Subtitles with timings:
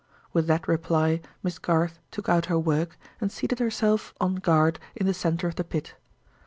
[0.33, 5.05] With that reply, Miss Garth took out her work, and seated herself, on guard, in
[5.05, 5.93] the center of the pit.